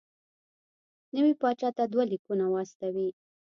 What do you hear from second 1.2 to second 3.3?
پاچا ته دوه لیکونه واستوي.